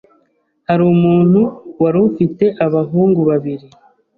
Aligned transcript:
hari 0.67 0.83
umuntu 0.95 1.41
wari 1.81 1.97
ufite 2.09 2.45
abahungu 2.65 3.19
babiri 3.29 3.67